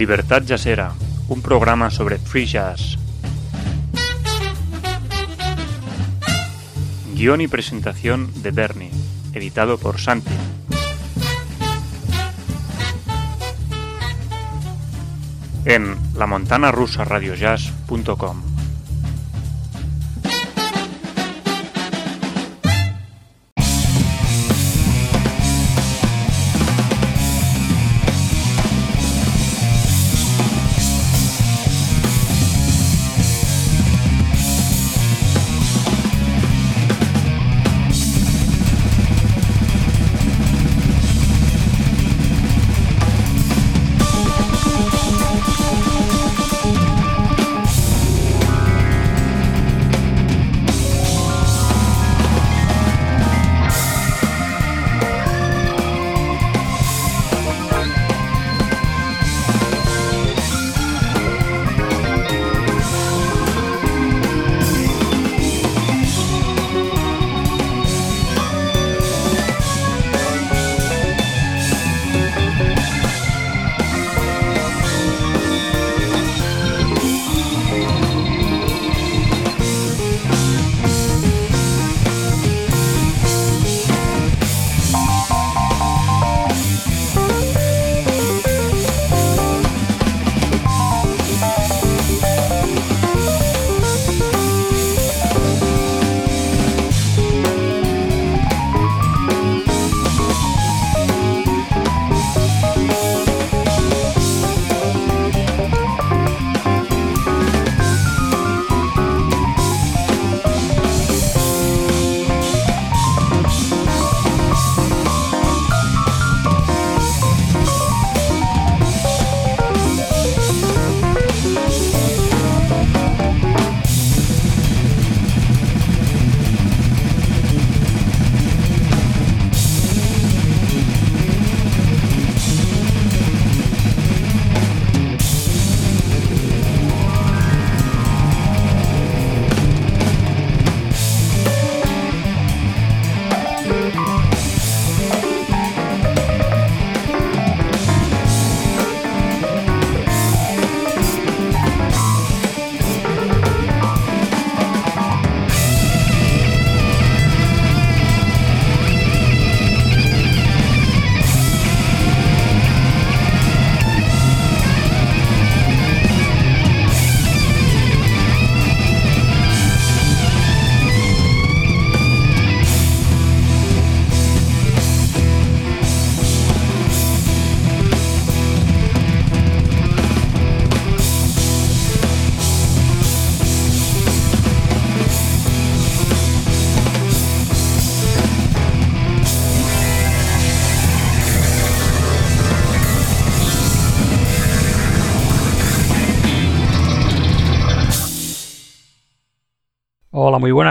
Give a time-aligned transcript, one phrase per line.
[0.00, 0.94] Libertad Jazzera,
[1.28, 2.96] un programa sobre free jazz.
[7.14, 8.90] Guión y presentación de Bernie,
[9.34, 10.32] editado por Santi.
[15.66, 18.49] En lamontanarusaradiojazz.com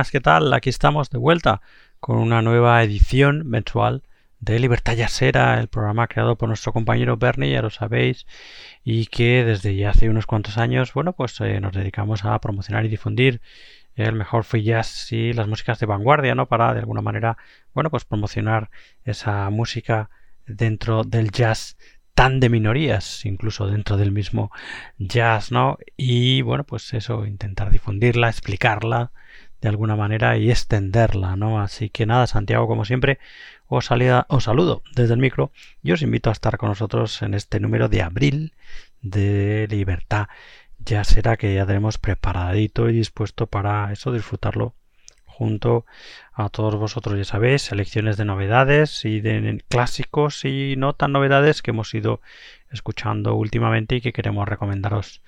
[0.07, 0.53] ¿qué tal?
[0.53, 1.61] Aquí estamos de vuelta
[1.99, 4.01] con una nueva edición mensual
[4.39, 8.25] de Libertad Yasera, el programa creado por nuestro compañero Bernie, ya lo sabéis,
[8.85, 12.85] y que desde ya hace unos cuantos años, bueno, pues eh, nos dedicamos a promocionar
[12.85, 13.41] y difundir
[13.95, 16.47] el mejor free jazz y las músicas de vanguardia, ¿no?
[16.47, 17.37] Para de alguna manera,
[17.73, 18.69] bueno, pues promocionar
[19.03, 20.09] esa música
[20.47, 21.75] dentro del jazz
[22.13, 24.49] tan de minorías, incluso dentro del mismo
[24.97, 25.77] jazz, ¿no?
[25.97, 29.11] Y bueno, pues eso, intentar difundirla, explicarla,
[29.62, 31.62] de alguna manera y extenderla, ¿no?
[31.62, 33.20] Así que nada, Santiago, como siempre,
[33.68, 35.52] os, salida, os saludo desde el micro
[35.84, 38.53] y os invito a estar con nosotros en este número de abril
[39.02, 40.28] de Libertad.
[40.80, 44.74] Ya será que ya tenemos preparadito y dispuesto para eso, disfrutarlo
[45.40, 45.86] junto
[46.34, 47.18] a todos vosotros.
[47.18, 52.22] Ya sabéis, selecciones de novedades y de clásicos y no tan novedades que hemos ido
[52.72, 55.22] escuchando últimamente y que queremos recomendaros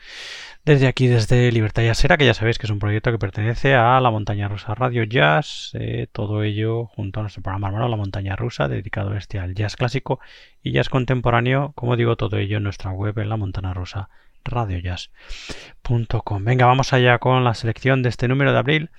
[0.63, 3.99] desde aquí, desde Libertad Jazzera, que ya sabéis que es un proyecto que pertenece a
[3.99, 8.35] la Montaña Rusa Radio Jazz, eh, todo ello junto a nuestro programa hermano La Montaña
[8.35, 10.19] Rusa, dedicado este al jazz clásico
[10.61, 14.09] y jazz contemporáneo, como digo, todo ello en nuestra web en la Montaña Rusa
[14.43, 16.43] radiojazz.com.
[16.43, 18.89] Venga, vamos allá con la selección de este número de abril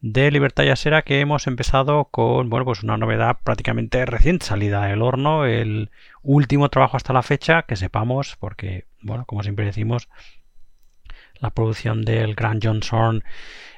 [0.00, 5.02] de Libertad Jazzera que hemos empezado con, bueno, pues una novedad prácticamente recién salida del
[5.02, 5.90] horno, el
[6.22, 10.08] último trabajo hasta la fecha, que sepamos, porque, bueno, como siempre decimos,
[11.40, 12.80] la producción del gran John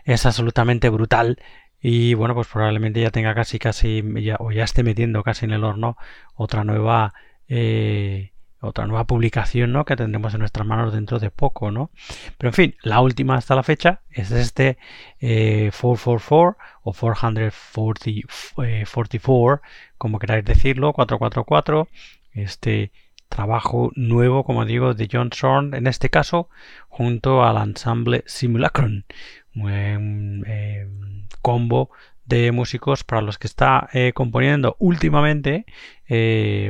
[0.05, 1.39] es absolutamente brutal
[1.81, 5.51] y bueno, pues probablemente ya tenga casi, casi, ya, o ya esté metiendo casi en
[5.51, 5.97] el horno
[6.35, 7.13] otra nueva,
[7.49, 8.31] eh,
[8.61, 9.85] otra nueva publicación ¿no?
[9.85, 11.73] que tendremos en nuestras manos dentro de poco.
[11.73, 11.91] ¿no?
[12.39, 14.79] Pero en fin, la última hasta la fecha es este
[15.21, 16.55] 444 eh,
[16.85, 19.61] o 444,
[19.99, 21.89] como queráis decirlo, 444,
[22.35, 22.93] este
[23.35, 26.49] trabajo nuevo, como digo, de John Zorn, en este caso,
[26.89, 29.07] junto al ensamble Simulacron,
[29.55, 30.87] un eh,
[31.41, 31.91] combo
[32.25, 35.65] de músicos para los que está eh, componiendo últimamente,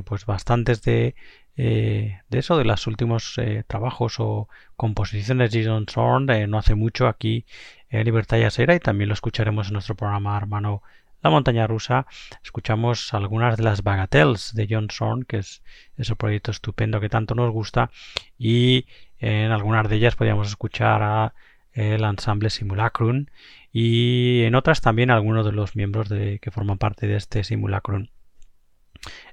[0.04, 1.14] pues bastantes de
[1.56, 6.74] eh, eso, de los últimos eh, trabajos o composiciones de John Zorn eh, no hace
[6.74, 7.44] mucho aquí
[7.90, 10.82] en Libertad y Asera y también lo escucharemos en nuestro programa hermano
[11.22, 12.06] La Montaña Rusa.
[12.42, 15.62] Escuchamos algunas de las bagatelles de John Zorn, que es
[15.96, 17.90] ese proyecto estupendo que tanto nos gusta
[18.38, 18.86] y
[19.18, 21.34] en algunas de ellas podíamos escuchar a
[21.74, 23.26] el ensamble Simulacrum
[23.72, 28.08] y en otras también algunos de los miembros de, que forman parte de este Simulacrum.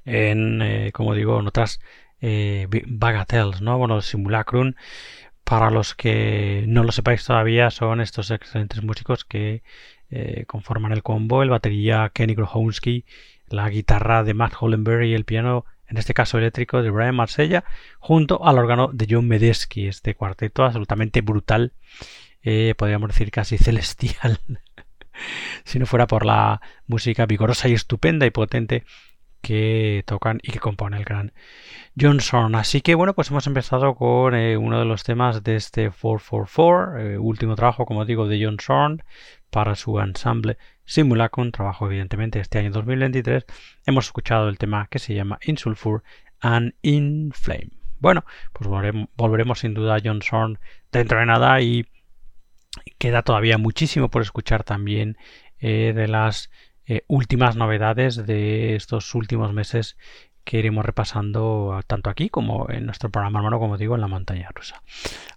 [0.05, 1.79] En, como digo, en otras
[2.21, 3.77] eh, bagatelles, ¿no?
[3.77, 4.73] Bueno, Simulacrum,
[5.43, 9.63] para los que no lo sepáis todavía, son estos excelentes músicos que
[10.11, 13.05] eh, conforman el combo, el batería Kenny Grohonsky,
[13.49, 17.63] la guitarra de Matt Hollenberg y el piano, en este caso eléctrico, de Brian Marsella,
[17.99, 21.73] junto al órgano de John Medesky, este cuarteto absolutamente brutal,
[22.41, 24.39] eh, podríamos decir casi celestial,
[25.63, 28.85] si no fuera por la música vigorosa y estupenda y potente
[29.41, 31.33] que tocan y que compone el gran
[31.99, 32.55] Johnson.
[32.55, 36.97] Así que bueno, pues hemos empezado con eh, uno de los temas de este 444,
[36.97, 39.01] eh, último trabajo, como digo, de Johnson
[39.49, 43.45] para su ensamble Simulacrum, trabajo evidentemente este año 2023.
[43.85, 46.03] Hemos escuchado el tema que se llama In Sulfur
[46.39, 47.71] and In Flame.
[47.99, 48.69] Bueno, pues
[49.15, 50.57] volveremos, sin duda a Johnson
[50.91, 51.85] dentro de nada y
[52.97, 55.17] queda todavía muchísimo por escuchar también
[55.59, 56.49] eh, de las
[56.85, 59.97] eh, últimas novedades de estos últimos meses
[60.43, 64.49] que iremos repasando tanto aquí como en nuestro programa hermano, como digo, en la montaña
[64.53, 64.81] rusa.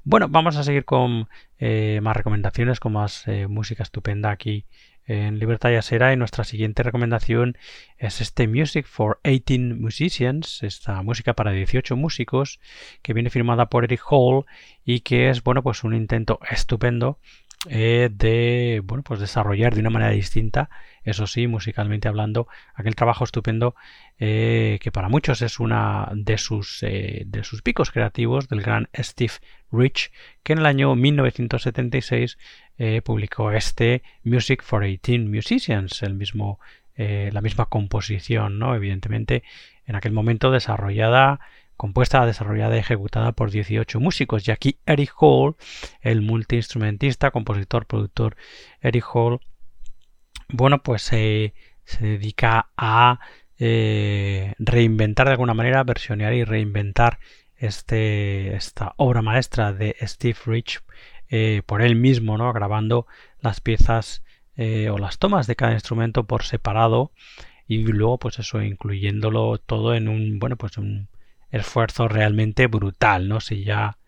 [0.05, 1.29] Bueno, vamos a seguir con
[1.59, 4.67] eh, más recomendaciones, con más eh, música estupenda aquí
[5.07, 7.57] en Libertad y Asera y nuestra siguiente recomendación
[7.99, 12.61] es este Music for 18 Musicians, esta música para 18 músicos
[13.03, 14.45] que viene firmada por Eric Hall
[14.85, 17.19] y que es bueno pues un intento estupendo
[17.65, 20.69] de bueno pues desarrollar de una manera distinta
[21.05, 23.75] eso sí, musicalmente hablando, aquel trabajo estupendo
[24.19, 28.89] eh, que para muchos es una de sus, eh, de sus picos creativos del gran
[28.97, 29.33] Steve
[29.73, 30.13] Rich,
[30.43, 32.39] que en el año 1976
[32.79, 36.61] eh, publicó este Music for 18 Musicians, el mismo,
[36.97, 38.77] la misma composición, ¿no?
[38.77, 39.43] evidentemente
[39.87, 41.41] en aquel momento desarrollada
[41.83, 44.47] compuesta, desarrollada y ejecutada por 18 músicos.
[44.47, 45.57] Y aquí Eric Hall,
[46.01, 48.37] el multiinstrumentista, compositor, productor
[48.81, 49.41] Eric Hall,
[50.49, 51.53] bueno, pues se
[51.99, 53.19] dedica a
[53.59, 57.19] eh, reinventar de alguna manera, versionear y reinventar
[57.57, 60.85] este, esta obra maestra de Steve Rich
[61.31, 62.53] eh, por él mismo, ¿no?
[62.53, 63.09] grabando
[63.41, 64.23] las piezas
[64.55, 67.11] eh, o las tomas de cada instrumento por separado
[67.67, 71.09] y luego pues eso incluyéndolo todo en un bueno pues un
[71.53, 73.99] esfuerzo realmente brutal no si ya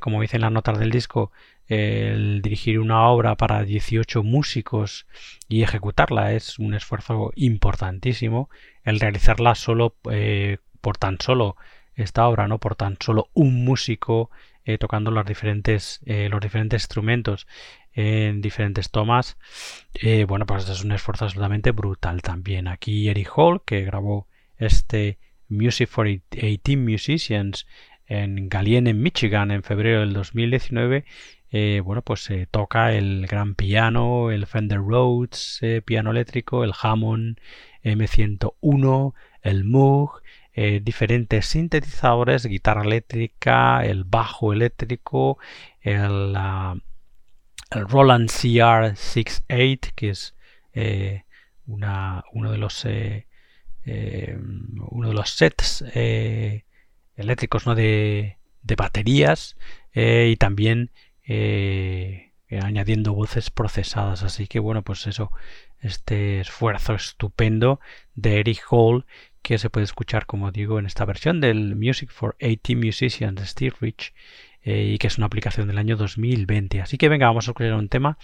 [0.00, 1.32] como dicen las notas del disco
[1.68, 5.06] el dirigir una obra para 18 músicos
[5.48, 8.50] y ejecutarla es un esfuerzo importantísimo.
[8.84, 11.56] El realizarla solo eh, por tan solo
[11.94, 14.30] esta obra, no por tan solo un músico
[14.64, 17.46] eh, tocando los diferentes, eh, los diferentes instrumentos
[17.94, 19.38] en diferentes tomas.
[20.26, 22.68] bueno, pues es un esfuerzo absolutamente brutal también.
[22.68, 25.18] Aquí Eric Hall, que grabó este
[25.52, 27.66] Music for 18 Musicians
[28.06, 31.04] en Galien, en Michigan, en febrero del 2019,
[31.54, 36.72] eh, bueno, pues se toca el gran piano, el Fender Rhodes eh, piano eléctrico, el
[36.80, 37.38] Hammond
[37.84, 40.22] M101, el Moog,
[40.54, 45.38] eh, diferentes sintetizadores, guitarra eléctrica, el bajo eléctrico,
[45.82, 46.34] el,
[47.70, 50.34] el Roland CR68, que es
[51.66, 52.86] una, uno de los
[53.86, 55.84] uno de los sets
[57.16, 57.74] eléctricos ¿no?
[57.74, 59.56] de, de baterías
[59.94, 60.90] y también
[62.52, 64.22] eh, añadiendo voces procesadas.
[64.22, 65.32] Así que bueno, pues eso,
[65.80, 67.80] este esfuerzo estupendo
[68.14, 69.06] de Eric Hall
[69.40, 73.46] que se puede escuchar, como digo, en esta versión del Music for 80 Musicians de
[73.46, 74.12] Steve Rich
[74.64, 76.82] eh, y que es una aplicación del año 2020.
[76.82, 78.18] Así que venga, vamos a escuchar un tema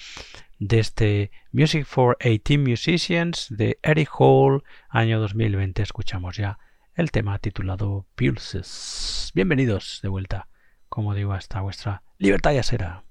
[0.59, 5.83] de este Music for 18 Musicians de Eric Hall, año 2020.
[5.83, 6.59] Escuchamos ya
[6.95, 9.31] el tema titulado Pulses.
[9.35, 10.49] Bienvenidos de vuelta,
[10.89, 13.08] como digo, hasta vuestra Libertad ya será.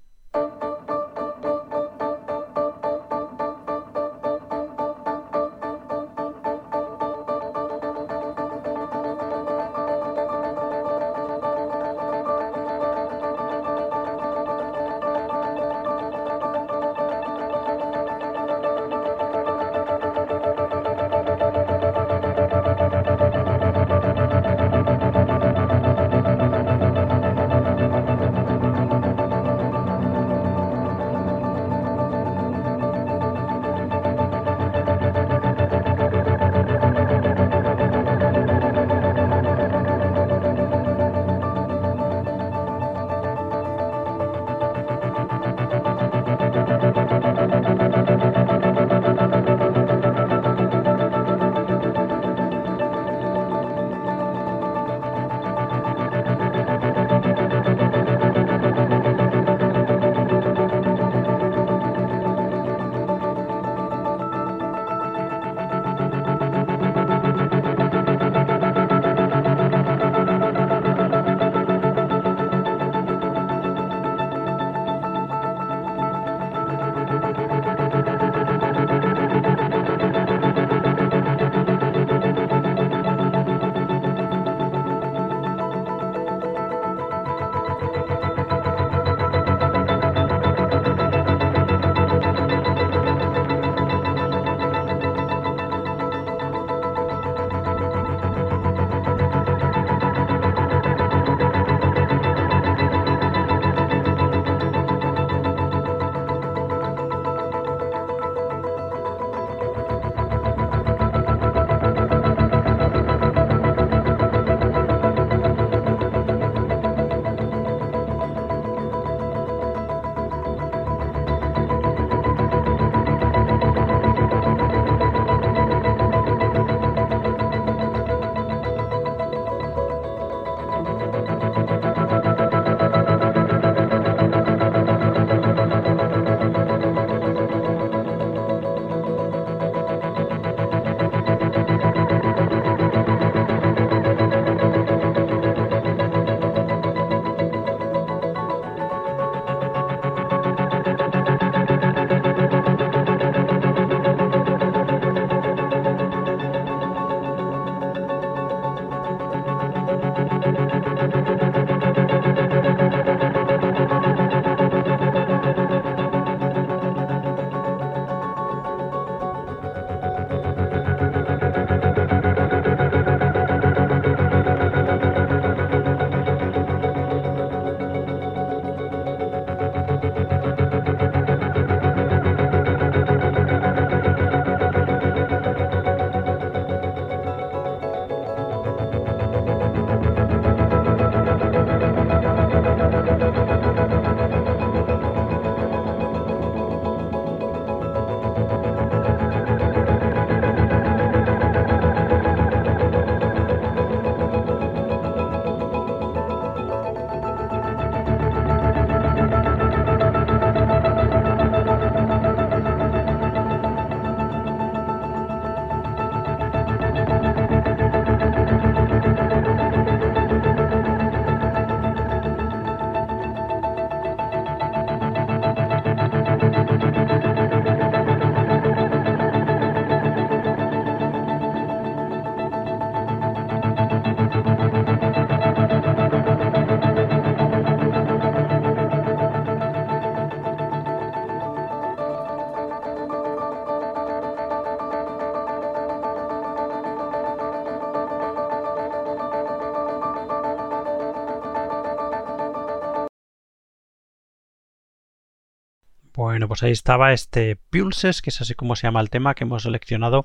[256.38, 259.42] Bueno, pues ahí estaba este Pulses, que es así como se llama el tema que
[259.42, 260.24] hemos seleccionado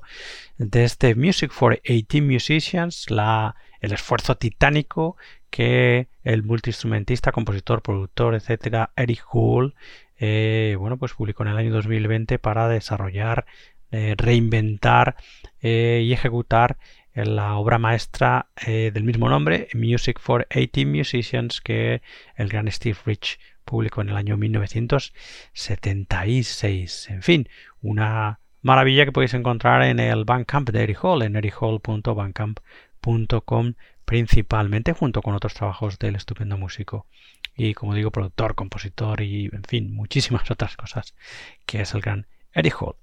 [0.58, 3.06] de este Music for 18 Musicians,
[3.80, 5.16] el esfuerzo titánico
[5.50, 9.74] que el multiinstrumentista, compositor, productor, etcétera, Eric Hull,
[10.16, 13.44] eh, bueno, pues publicó en el año 2020 para desarrollar,
[13.90, 15.16] eh, reinventar
[15.62, 16.76] eh, y ejecutar
[17.16, 22.02] la obra maestra del mismo nombre, Music for 18 Musicians, que
[22.36, 27.10] el gran Steve Rich publicó en el año 1976.
[27.10, 27.48] En fin,
[27.82, 35.22] una maravilla que podéis encontrar en el Bandcamp de Eric Hall, en erichall.bandcamp.com principalmente junto
[35.22, 37.06] con otros trabajos del estupendo músico
[37.56, 41.14] y como digo productor, compositor y en fin muchísimas otras cosas
[41.66, 42.96] que es el gran Eric Hall.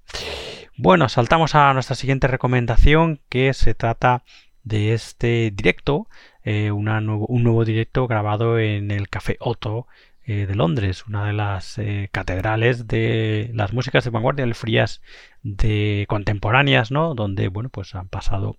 [0.76, 4.24] Bueno, saltamos a nuestra siguiente recomendación que se trata
[4.64, 6.08] de este directo,
[6.44, 9.86] eh, un nuevo directo grabado en el Café Otto
[10.24, 15.02] eh, de Londres, una de las eh, catedrales de las músicas de vanguardia, el frías
[15.42, 17.14] de contemporáneas, ¿no?
[17.14, 18.56] Donde, bueno, pues han pasado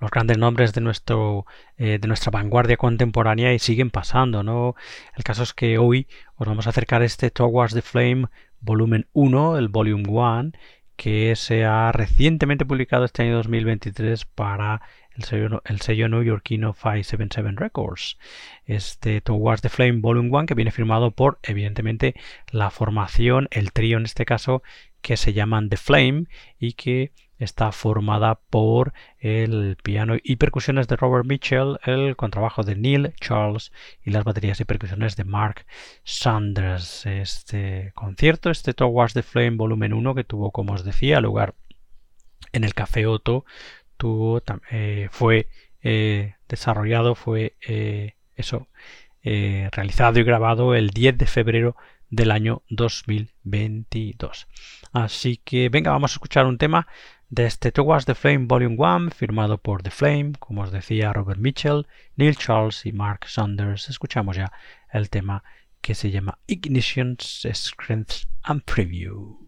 [0.00, 1.44] los grandes nombres de nuestro
[1.76, 4.74] eh, de nuestra vanguardia contemporánea y siguen pasando, ¿no?
[5.16, 8.26] El caso es que hoy os vamos a acercar este Towards the Flame
[8.60, 10.52] volumen 1, el volume 1,
[10.96, 14.82] que se ha recientemente publicado este año 2023 para
[15.18, 18.18] el sello, el sello neoyorquino 577 Records.
[18.64, 22.14] Este Towards the Flame Volume 1 que viene firmado por, evidentemente,
[22.50, 24.62] la formación, el trío en este caso,
[25.02, 26.26] que se llaman The Flame
[26.58, 32.74] y que está formada por el piano y percusiones de Robert Mitchell, el contrabajo de
[32.74, 33.72] Neil Charles
[34.02, 35.64] y las baterías y percusiones de Mark
[36.02, 37.06] Sanders.
[37.06, 41.54] Este concierto, este Towards the Flame Volumen 1 que tuvo, como os decía, lugar
[42.52, 43.44] en el Café Otto,
[44.70, 45.48] eh, fue
[45.82, 48.68] eh, desarrollado, fue eh, eso,
[49.22, 51.76] realizado y grabado el 10 de febrero
[52.08, 54.46] del año 2022.
[54.92, 56.86] Así que venga, vamos a escuchar un tema
[57.28, 61.40] de este Towards the Flame Volume 1, firmado por The Flame, como os decía Robert
[61.40, 61.86] Mitchell,
[62.16, 63.90] Neil Charles y Mark Saunders.
[63.90, 64.50] Escuchamos ya
[64.90, 65.44] el tema
[65.82, 69.47] que se llama Ignitions, Strengths and Preview.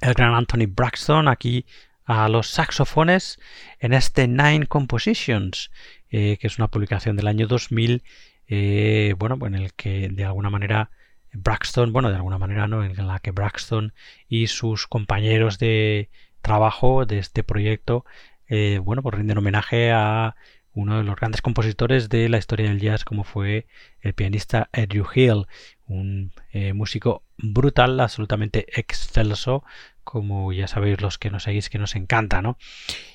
[0.00, 1.66] el gran Anthony Braxton, aquí
[2.04, 3.38] a los saxofones
[3.80, 5.70] en este Nine Compositions,
[6.10, 8.02] eh, que es una publicación del año 2000,
[8.46, 10.90] eh, bueno, en el que de alguna manera
[11.32, 13.92] Braxton, bueno, de alguna manera no, en la que Braxton
[14.28, 16.10] y sus compañeros de
[16.42, 18.04] trabajo de este proyecto,
[18.48, 20.36] eh, bueno, pues rinden homenaje a
[20.74, 23.66] uno de los grandes compositores de la historia del jazz, como fue
[24.00, 25.46] el pianista Andrew Hill,
[25.86, 26.32] un
[26.74, 29.64] músico brutal, absolutamente excelso,
[30.04, 32.58] como ya sabéis los que nos seguís que nos encanta, ¿no?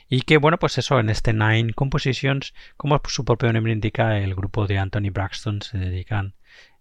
[0.09, 4.35] Y que bueno, pues eso, en este Nine Compositions, como su propio nombre indica, el
[4.35, 6.33] grupo de Anthony Braxton se dedican,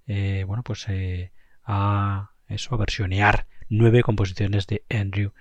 [0.07, 1.31] eh, bueno, pues eh,
[1.65, 5.33] a eso, a versionear nueve composiciones de Andrew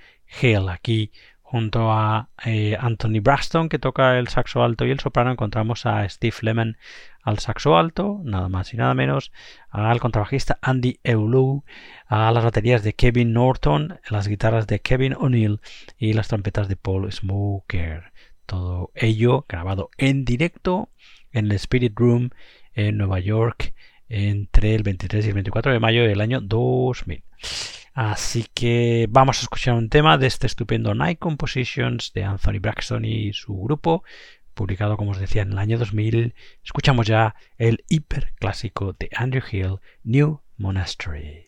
[0.42, 0.70] Hale.
[0.72, 1.12] Aquí
[1.50, 6.08] Junto a eh, Anthony Braxton, que toca el saxo alto y el soprano, encontramos a
[6.10, 6.76] Steve Lemon
[7.24, 9.32] al saxo alto, nada más y nada menos,
[9.70, 11.64] al contrabajista Andy Eulou,
[12.06, 15.62] a las baterías de Kevin Norton, las guitarras de Kevin O'Neill
[15.98, 18.12] y las trompetas de Paul Smoker.
[18.46, 20.90] Todo ello grabado en directo
[21.32, 22.32] en el Spirit Room
[22.74, 23.74] en Nueva York
[24.10, 27.24] entre el 23 y el 24 de mayo del año 2000.
[27.98, 33.04] Así que vamos a escuchar un tema de este estupendo Night Compositions de Anthony Braxton
[33.06, 34.04] y su grupo,
[34.54, 36.36] publicado como os decía en el año 2000.
[36.64, 41.48] Escuchamos ya el hiper clásico de Andrew Hill, New Monastery.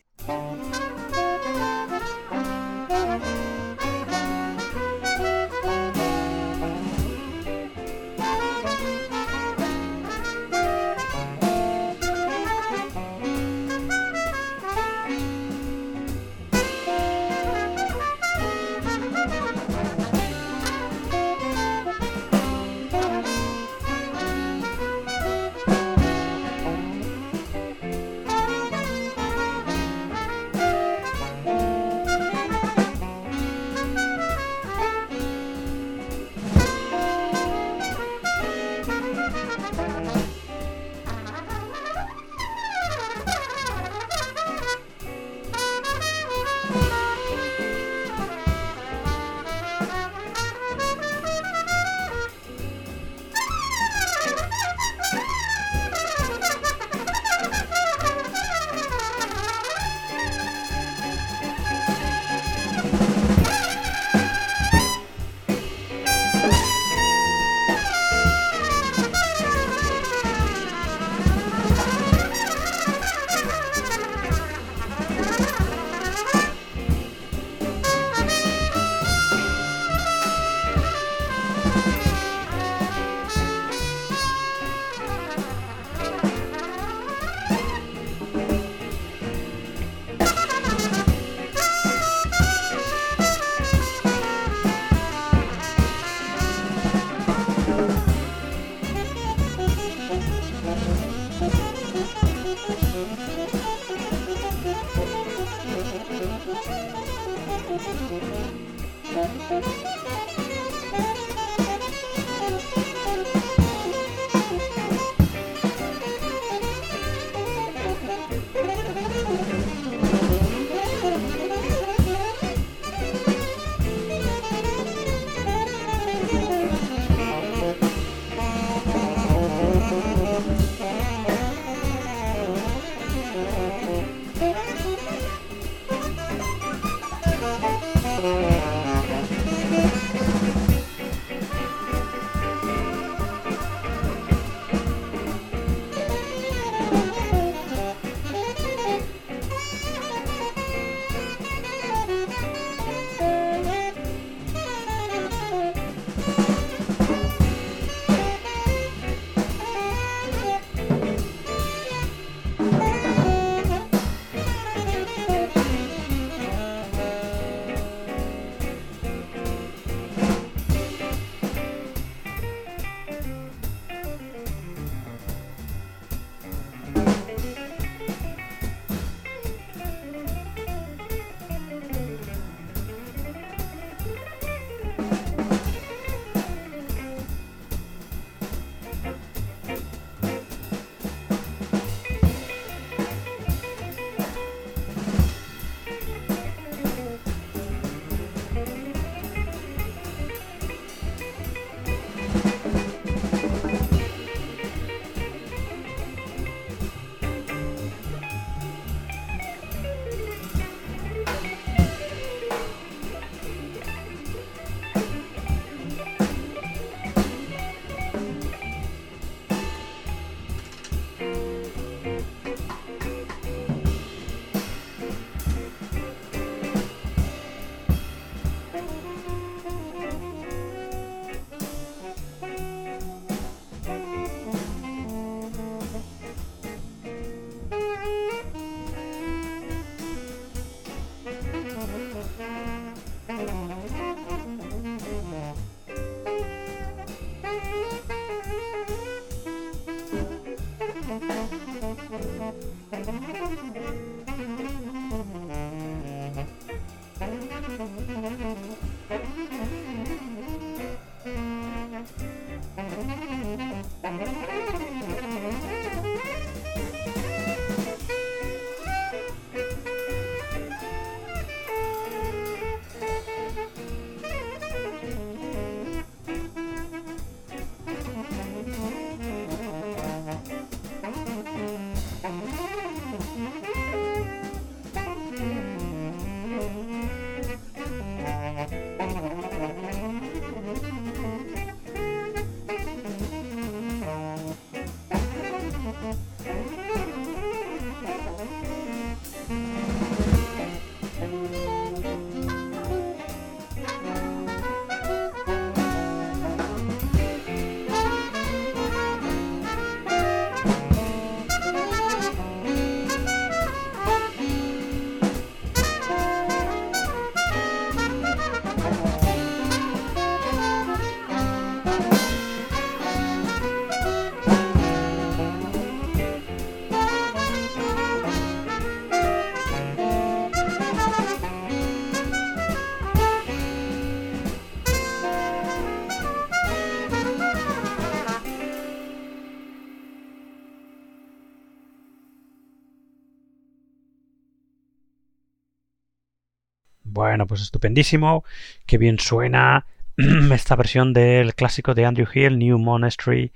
[347.40, 348.44] Bueno, pues estupendísimo,
[348.84, 349.86] qué bien suena
[350.52, 353.50] esta versión del clásico de Andrew Hill, New Monastery,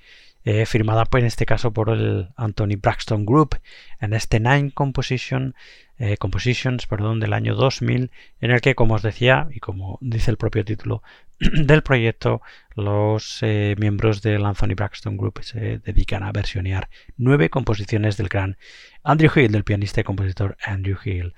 [0.44, 3.58] eh, firmada pues, en este caso por el Anthony Braxton Group
[3.98, 5.54] en este Nine Composition,
[5.96, 10.30] eh, Compositions perdón, del año 2000, en el que, como os decía, y como dice
[10.30, 11.02] el propio título
[11.38, 12.42] del proyecto,
[12.76, 18.58] los eh, miembros del Anthony Braxton Group se dedican a versionear nueve composiciones del gran
[19.02, 21.32] Andrew Hill, del pianista y compositor Andrew Hill,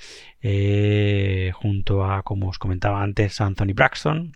[1.53, 4.33] junto a, como os comentaba antes, Anthony Braxton,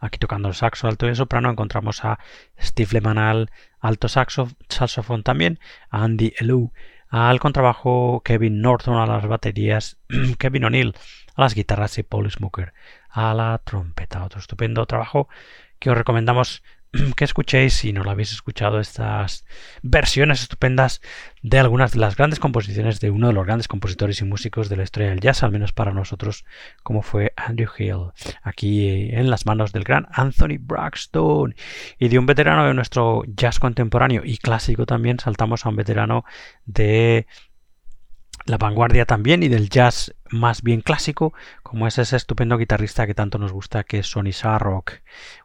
[0.00, 2.18] Aquí tocando el saxo alto y soprano encontramos a
[2.60, 5.58] Steve Lehman al alto saxo, saxofón también,
[5.90, 6.72] a Andy Elou
[7.08, 9.98] al contrabajo, Kevin Norton a las baterías,
[10.38, 10.94] Kevin O'Neill
[11.34, 12.72] a las guitarras y Paul Smoker
[13.08, 14.24] a la trompeta.
[14.24, 15.28] Otro estupendo trabajo
[15.78, 16.62] que os recomendamos
[17.16, 19.44] que escuchéis si no lo habéis escuchado estas
[19.82, 21.00] versiones estupendas
[21.42, 24.76] de algunas de las grandes composiciones de uno de los grandes compositores y músicos de
[24.76, 26.44] la historia del jazz, al menos para nosotros,
[26.82, 31.54] como fue Andrew Hill, aquí eh, en las manos del gran Anthony Braxton.
[31.98, 36.24] Y de un veterano de nuestro jazz contemporáneo y clásico también saltamos a un veterano
[36.64, 37.26] de
[38.46, 41.34] la vanguardia también y del jazz más bien clásico,
[41.66, 44.92] como es ese estupendo guitarrista que tanto nos gusta, que es Sonny Sarrock,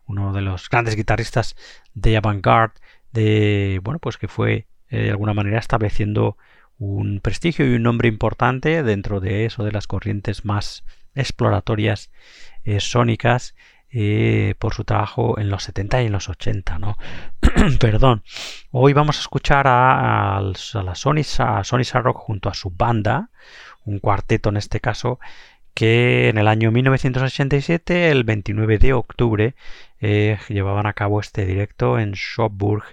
[0.05, 1.55] uno de los grandes guitarristas
[1.95, 2.75] de avant-garde,
[3.11, 6.37] de bueno, pues que fue eh, de alguna manera estableciendo
[6.77, 10.83] un prestigio y un nombre importante dentro de eso de las corrientes más
[11.15, 12.11] exploratorias
[12.65, 13.55] eh, sónicas
[13.89, 16.97] eh, por su trabajo en los 70 y en los 80, ¿no?
[17.79, 18.23] Perdón.
[18.69, 23.31] Hoy vamos a escuchar a, a, la Sony, a Sarrock junto a su banda,
[23.85, 25.19] un cuarteto en este caso,
[25.73, 29.55] que en el año 1987, el 29 de octubre,
[29.99, 32.83] eh, llevaban a cabo este directo en Schopburg,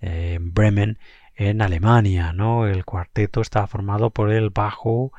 [0.00, 0.98] en Bremen,
[1.36, 2.32] en Alemania.
[2.32, 2.66] ¿no?
[2.66, 5.12] El cuarteto estaba formado por el bajo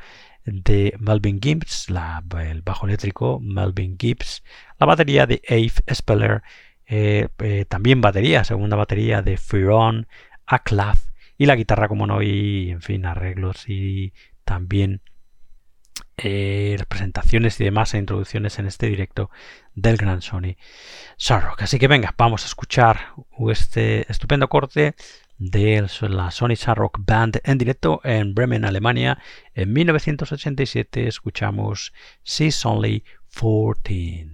[0.46, 4.44] de Melvin Gibbs, el bajo eléctrico Melvin Gibbs,
[4.80, 6.42] la batería de Abe Speller,
[6.86, 10.08] eh, eh, también batería, segunda batería de Firon,
[10.46, 14.14] Aklaf y la guitarra, como no, y en fin, arreglos y
[14.46, 15.02] también
[16.18, 19.30] eh, presentaciones y demás e introducciones en este directo
[19.76, 20.56] del gran Sony
[21.18, 21.62] Sarrock.
[21.62, 23.14] Así que venga, vamos a escuchar
[23.50, 24.96] este estupendo corte
[25.38, 29.20] de la Sony Rock Band en directo en Bremen, Alemania.
[29.54, 34.28] En 1987 escuchamos She's Only 14.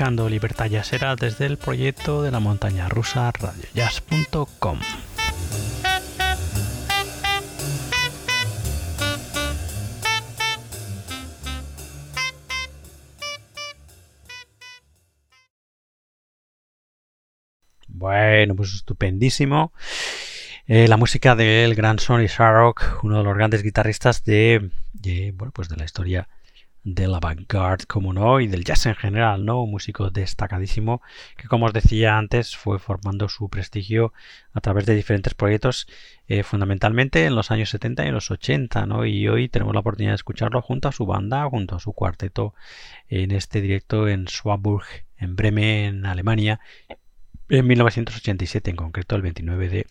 [0.00, 4.78] Escuchando Libertad Jazzera desde el proyecto de la montaña rusa radiojazz.com.
[17.88, 19.74] Bueno, pues estupendísimo.
[20.66, 24.70] Eh, la música del gran Sonny Sharrock, uno de los grandes guitarristas de,
[25.34, 26.26] bueno, pues de la historia
[26.82, 29.62] del avant-garde, como no, y del jazz en general, ¿no?
[29.62, 31.02] Un músico destacadísimo
[31.36, 34.12] que, como os decía antes, fue formando su prestigio
[34.52, 35.86] a través de diferentes proyectos,
[36.26, 39.04] eh, fundamentalmente en los años 70 y en los 80, ¿no?
[39.04, 42.54] Y hoy tenemos la oportunidad de escucharlo junto a su banda, junto a su cuarteto,
[43.08, 44.86] en este directo en Schwaburg,
[45.18, 46.60] en Bremen, Alemania,
[47.48, 49.86] en 1987, en concreto el 29 de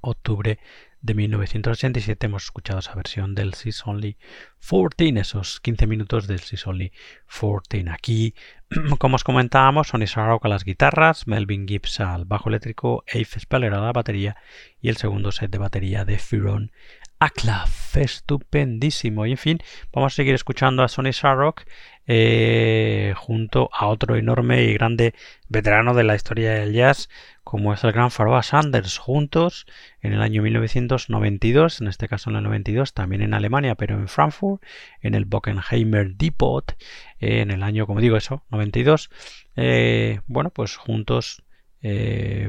[0.00, 0.58] octubre
[1.00, 4.16] de 1987 hemos escuchado esa versión del Sis Only
[4.60, 6.92] 14, esos 15 minutos del Sis Only
[7.26, 7.90] 14.
[7.90, 8.34] Aquí,
[8.98, 13.74] como os comentábamos, Sonny Sarrock a las guitarras, Melvin Gibbs al bajo eléctrico, Ace Speller
[13.74, 14.36] a la batería
[14.80, 16.72] y el segundo set de batería de Firon
[17.18, 17.96] Aklaf.
[17.96, 19.26] Estupendísimo.
[19.26, 19.58] Y en fin,
[19.92, 21.64] vamos a seguir escuchando a Sonny Sarrock
[22.06, 25.14] eh, junto a otro enorme y grande
[25.48, 27.08] veterano de la historia del jazz
[27.44, 29.66] como es el gran Pharoah Sanders juntos
[30.02, 34.06] en el año 1992, en este caso en el 92, también en Alemania, pero en
[34.06, 34.62] Frankfurt,
[35.00, 36.76] en el Bockenheimer Depot,
[37.20, 39.08] eh, en el año, como digo eso, 92.
[39.56, 41.42] Eh, bueno, pues juntos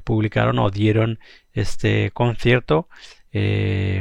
[0.03, 1.19] publicaron o dieron
[1.53, 2.89] este concierto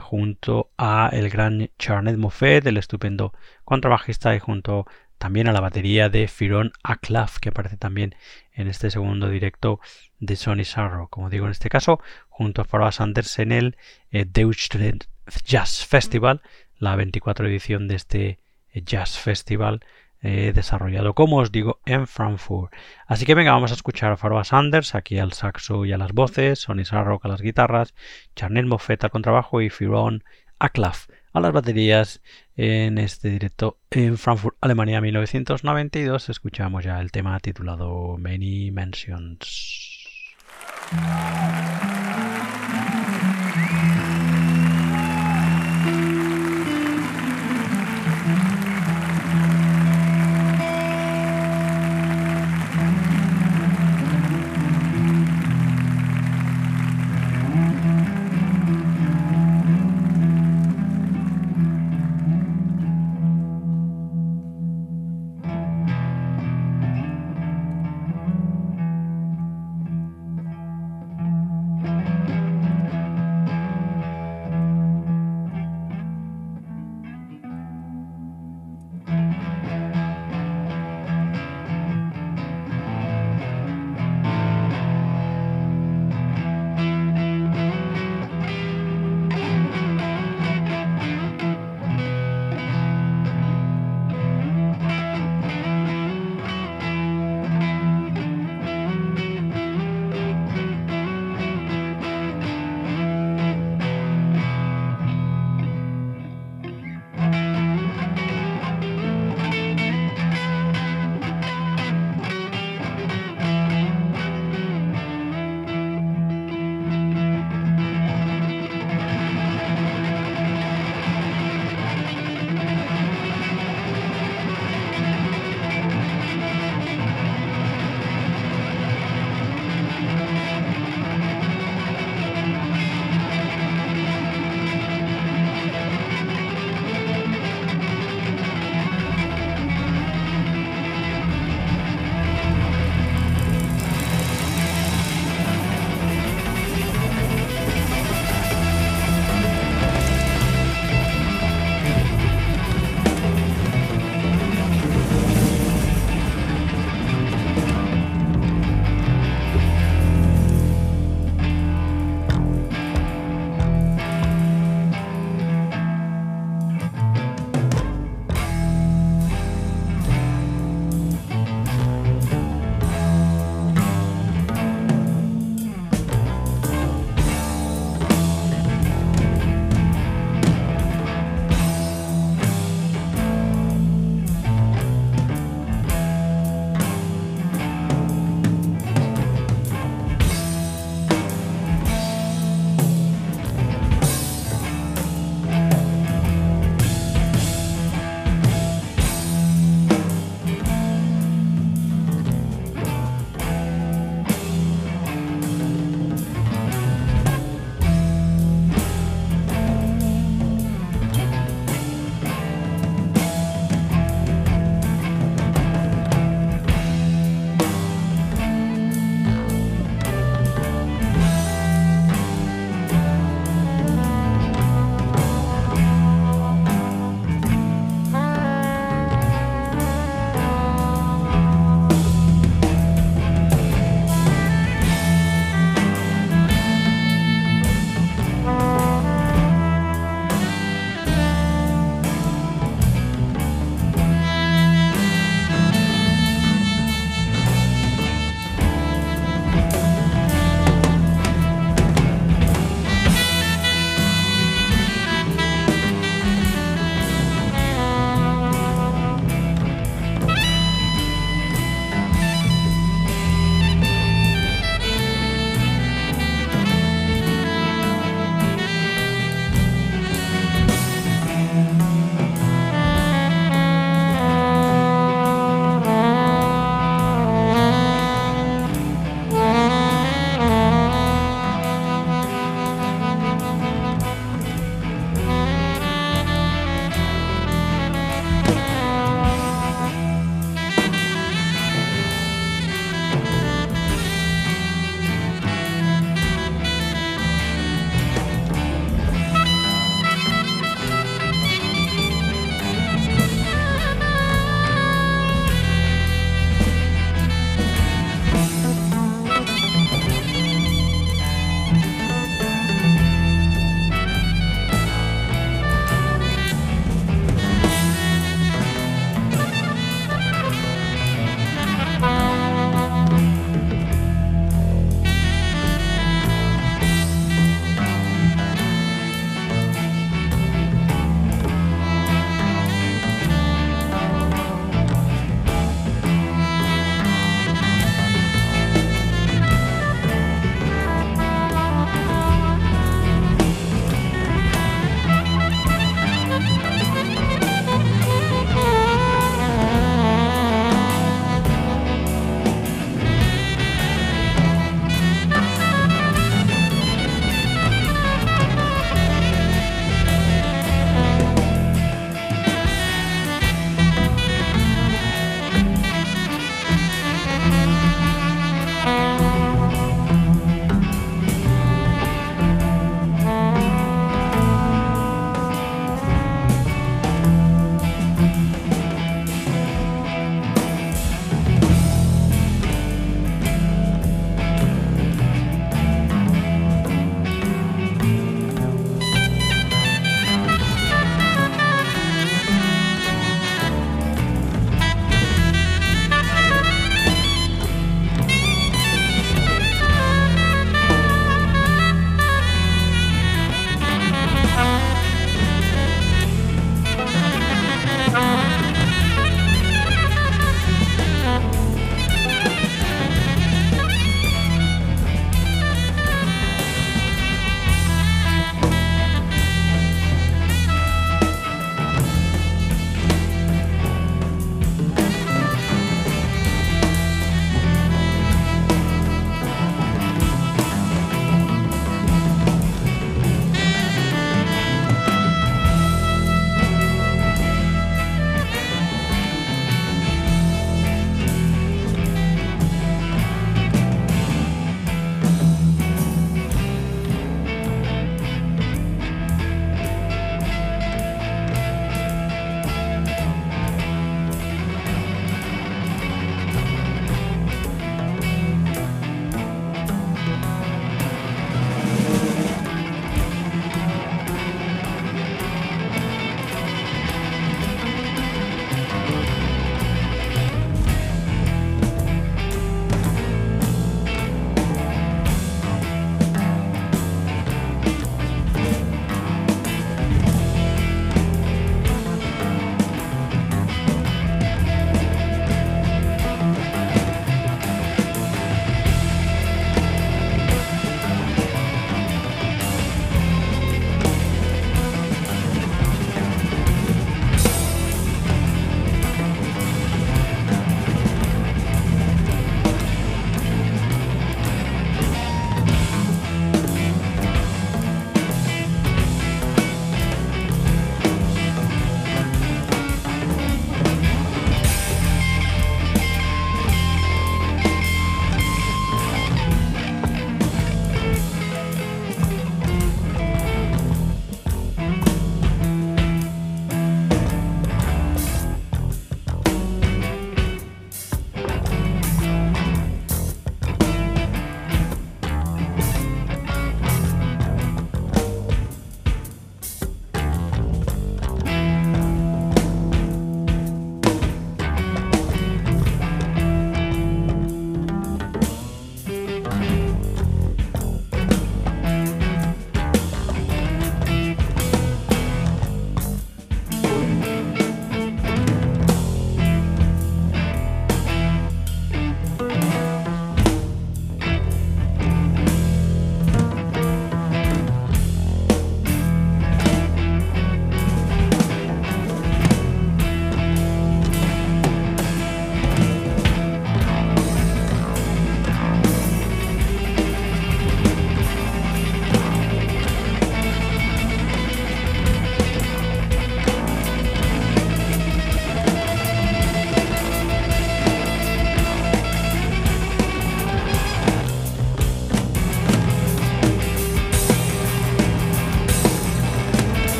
[0.00, 3.32] junto a el gran Charnet Moffett, el estupendo
[3.64, 4.86] contrabajista, y junto
[5.18, 8.14] también a la batería de Firon Aklaf, que aparece también
[8.52, 9.80] en este segundo directo
[10.18, 13.76] de Sony Sarro, como digo en este caso, junto a Farah Sanders en el
[14.10, 15.04] eh, Deutschland
[15.44, 16.42] Jazz Festival,
[16.78, 18.38] la 24 edición de este
[18.72, 19.80] eh, Jazz Festival
[20.24, 22.72] eh, desarrollado, como os digo, en Frankfurt.
[23.06, 26.12] Así que venga, vamos a escuchar a Farah Sanders aquí al saxo y a las
[26.12, 27.94] voces, Sonny Sarro a las guitarras,
[28.34, 30.24] Charnel Moffett al contrabajo y Firon
[30.58, 32.22] Aklaf a las baterías
[32.56, 36.30] en este directo en Frankfurt, Alemania 1992.
[36.30, 40.04] Escuchamos ya el tema titulado Many Mentions.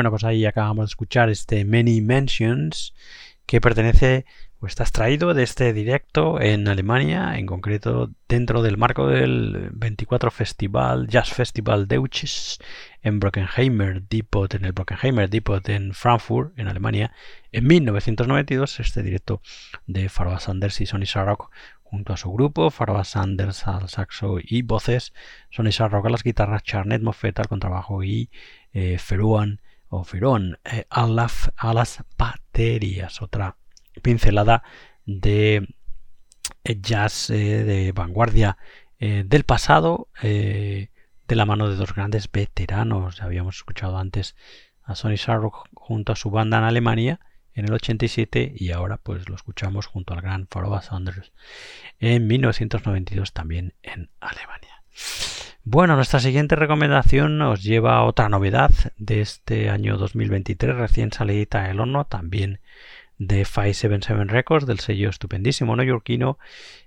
[0.00, 2.94] Bueno, pues ahí acabamos de escuchar este Many Mentions
[3.44, 4.24] que pertenece
[4.58, 10.30] o está extraído de este directo en Alemania, en concreto dentro del marco del 24
[10.30, 12.60] Festival, Jazz Festival Deutsches
[13.02, 17.12] en Brockenheimer Depot, en el Brockenheimer Depot en Frankfurt, en Alemania,
[17.52, 19.42] en 1992, este directo
[19.86, 21.50] de Faroa Sanders y Sonny Sarrock
[21.82, 25.12] junto a su grupo, Faroa Sanders al saxo y voces,
[25.50, 28.30] Sonny Sarrock a las guitarras, Charnet Moffett al contrabajo y
[28.72, 28.98] eh,
[29.90, 33.20] o Ferón eh, a, las baterías.
[33.20, 33.56] Otra
[34.02, 34.62] pincelada
[35.04, 35.68] de
[36.64, 38.56] eh, jazz eh, de vanguardia
[39.00, 40.90] del pasado de
[41.28, 43.22] la mano de dos grandes veteranos.
[43.22, 44.36] Habíamos escuchado antes
[44.82, 47.20] a Sonny Sarrock junto a su banda en Alemania
[47.54, 51.32] en el 87 y ahora pues lo escuchamos junto al gran Faroa Saunders
[51.98, 54.82] en 1992 también en Alemania.
[55.64, 61.64] Bueno, nuestra siguiente recomendación nos lleva a otra novedad de este año 2023, recién salida
[61.64, 62.60] del horno, también
[63.18, 66.38] de 577 Records, del sello estupendísimo neoyorquino,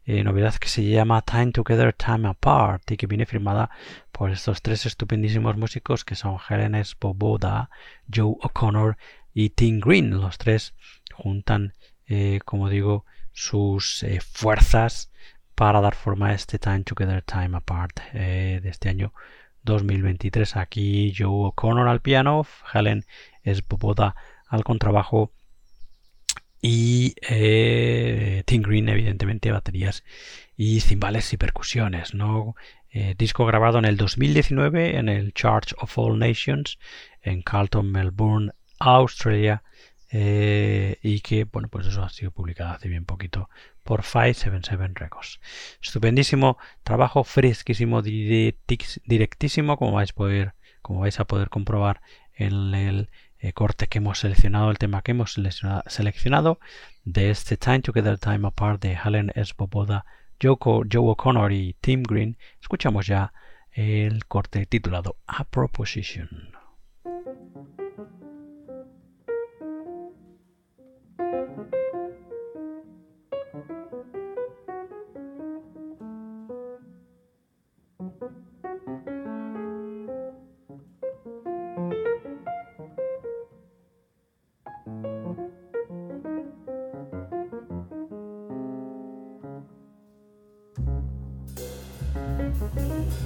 [0.06, 3.70] eh, novedad que se llama Time Together, Time Apart y que viene firmada
[4.12, 7.70] por estos tres estupendísimos músicos que son Helen Boboda,
[8.12, 8.98] Joe O'Connor
[9.36, 10.10] y Tim Green.
[10.20, 10.74] Los tres
[11.14, 11.74] juntan,
[12.08, 15.12] eh, como digo, sus eh, fuerzas
[15.56, 19.14] para dar forma a este Time Together, Time Apart eh, de este año
[19.64, 20.58] 2023.
[20.58, 23.06] Aquí Joe O'Connor al piano, Helen
[23.70, 24.16] Boboda
[24.48, 25.32] al contrabajo
[26.62, 30.04] y eh, Tim Green evidentemente baterías
[30.56, 32.14] y cimbales y percusiones.
[32.14, 32.56] ¿no?
[32.90, 36.80] Eh, disco grabado en el 2019 en el Church of All Nations
[37.22, 39.64] en Carlton, Melbourne, Australia.
[40.12, 43.50] y que bueno pues eso ha sido publicado hace bien poquito
[43.84, 45.40] por 577 Records.
[45.82, 52.02] Estupendísimo trabajo, fresquísimo, directísimo, como vais, a poder comprobar
[52.36, 53.10] en el
[53.40, 56.60] eh, corte que hemos seleccionado, el tema que hemos seleccionado
[57.04, 59.54] de este Time Together, Time Apart de Helen S.
[59.58, 60.06] Boboda,
[60.42, 62.38] Joe O'Connor y Tim Green.
[62.62, 63.34] Escuchamos ya
[63.72, 66.54] el corte titulado A Proposition.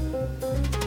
[0.07, 0.86] Música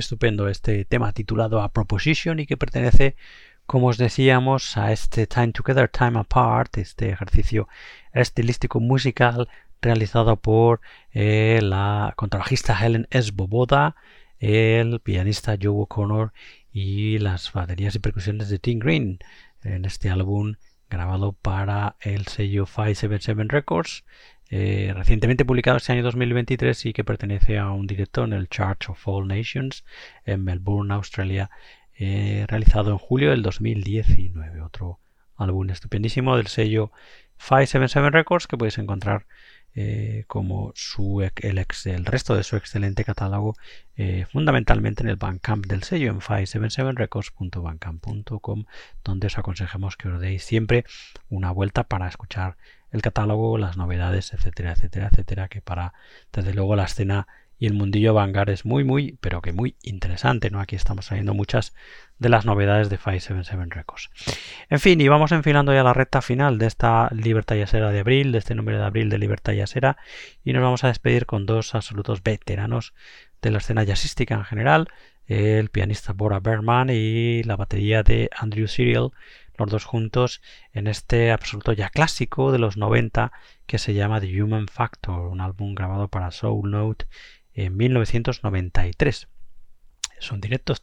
[0.00, 3.16] Estupendo este tema titulado A Proposition y que pertenece,
[3.66, 7.68] como os decíamos, a este Time Together, Time Apart, este ejercicio
[8.12, 9.48] estilístico musical
[9.82, 10.80] realizado por
[11.12, 13.94] eh, la contrabajista Helen Svoboda,
[14.38, 16.32] el pianista Joe O'Connor
[16.72, 19.18] y las baterías y percusiones de Tim Green
[19.62, 20.54] en este álbum
[20.88, 24.04] grabado para el sello 577 Records
[24.52, 28.88] eh, recientemente publicado este año 2023 y que pertenece a un directo en el Church
[28.88, 29.84] of All Nations
[30.24, 31.52] en Melbourne, Australia,
[31.94, 34.60] eh, realizado en julio del 2019.
[34.60, 34.98] Otro
[35.36, 36.90] álbum estupendísimo del sello
[37.38, 39.26] 577 Records que podéis encontrar
[39.76, 43.54] eh, como su, el, el, resto de su excelente catálogo
[44.32, 48.64] fundamentalmente en el Bandcamp del sello en 577records.bandcamp.com
[49.04, 50.84] donde os aconsejamos que os deis siempre
[51.28, 52.56] una vuelta para escuchar
[52.90, 55.94] el catálogo, las novedades, etcétera, etcétera, etcétera, que para,
[56.32, 57.26] desde luego, la escena
[57.60, 60.60] y el mundillo Vanguard es muy, muy, pero que muy interesante, ¿no?
[60.60, 61.74] Aquí estamos trayendo muchas
[62.18, 64.10] de las novedades de 577 Records.
[64.70, 68.32] En fin, y vamos enfilando ya la recta final de esta Libertad Yasera de abril,
[68.32, 69.98] de este número de abril de Libertad Yasera,
[70.42, 72.94] y nos vamos a despedir con dos absolutos veteranos
[73.42, 74.88] de la escena jazzística en general,
[75.26, 79.10] el pianista Bora Berman y la batería de Andrew Cyril,
[79.60, 80.42] los dos juntos
[80.72, 83.32] en este absoluto ya clásico de los 90
[83.66, 87.06] que se llama The Human Factor, un álbum grabado para Soul Note
[87.54, 89.28] en 1993.
[90.18, 90.74] Es un directo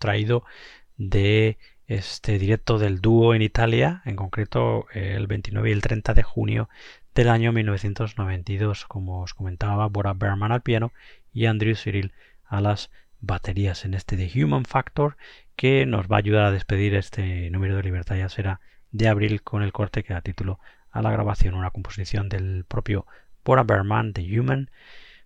[0.98, 1.58] de
[1.88, 6.70] este directo del dúo en Italia, en concreto el 29 y el 30 de junio
[7.16, 10.92] del año 1992, como os comentaba, Bora Berman al piano
[11.34, 12.14] y Andrew Cyril
[12.46, 15.18] a las baterías en este The Human Factor
[15.58, 19.42] que nos va a ayudar a despedir este número de Libertad ya será de abril
[19.42, 20.60] con el corte que da título
[20.92, 23.06] a la grabación, una composición del propio
[23.44, 24.70] Bora Berman de Human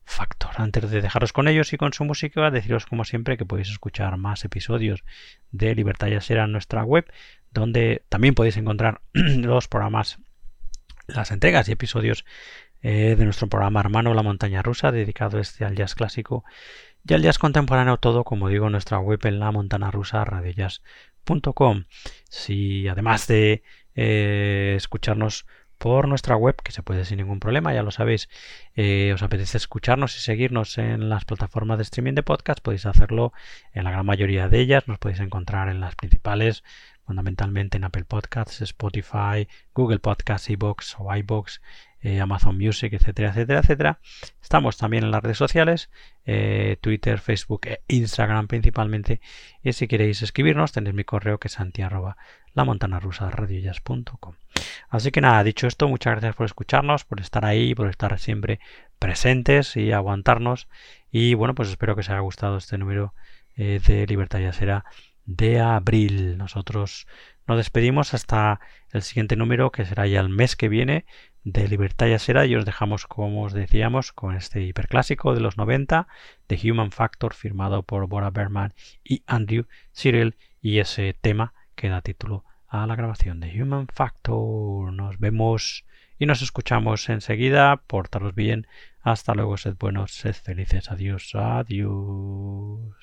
[0.06, 0.52] Factor.
[0.56, 4.16] Antes de dejaros con ellos y con su música, deciros como siempre que podéis escuchar
[4.18, 5.04] más episodios
[5.52, 7.12] de Libertad ya será en nuestra web,
[7.52, 10.20] donde también podéis encontrar los programas,
[11.08, 12.26] las entregas y episodios
[12.82, 16.46] eh, de nuestro programa hermano La Montaña Rusa, dedicado este al jazz clásico
[17.08, 20.26] y al jazz contemporáneo todo, como digo, nuestra web en la montana rusa.
[22.30, 23.64] Si además de
[23.96, 25.46] eh, escucharnos
[25.82, 28.30] por nuestra web, que se puede sin ningún problema, ya lo sabéis,
[28.76, 33.34] eh, os apetece escucharnos y seguirnos en las plataformas de streaming de podcast, podéis hacerlo
[33.74, 36.64] en la gran mayoría de ellas, nos podéis encontrar en las principales,
[37.12, 39.46] fundamentalmente en Apple Podcasts, Spotify,
[39.76, 41.62] Google Podcasts, iBox o iBox,
[42.02, 44.00] eh, Amazon Music, etcétera, etcétera, etcétera.
[44.42, 45.90] Estamos también en las redes sociales,
[46.26, 49.20] eh, Twitter, Facebook e Instagram principalmente.
[49.62, 51.82] Y si queréis escribirnos, tenéis mi correo que es santi
[52.54, 53.30] la rusa
[54.90, 58.62] Así que nada, dicho esto, muchas gracias por escucharnos, por estar ahí, por estar siempre
[59.00, 60.70] presentes y aguantarnos.
[61.12, 63.14] Y bueno, pues espero que os haya gustado este número
[63.58, 64.86] eh, de Libertad Yasera
[65.26, 66.38] de abril.
[66.38, 67.08] Nosotros
[67.48, 68.60] nos despedimos hasta
[68.92, 71.06] el siguiente número, que será ya el mes que viene,
[71.44, 75.58] de Libertad y Asera y os dejamos, como os decíamos, con este hiperclásico de los
[75.58, 76.08] 90
[76.48, 82.02] de Human Factor firmado por Bora Berman y Andrew Cyril y ese tema que da
[82.02, 84.94] título a la grabación de Human Factor.
[84.94, 85.84] Nos vemos
[86.18, 87.78] y nos escuchamos enseguida.
[87.88, 88.68] Portaros bien.
[89.02, 89.58] Hasta luego.
[89.58, 90.12] Sed buenos.
[90.12, 90.90] Sed felices.
[90.92, 91.32] Adiós.
[91.34, 92.96] Adiós.